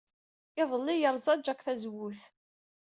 [0.61, 2.21] Iḍelli, yerẓa Jake tazewwut.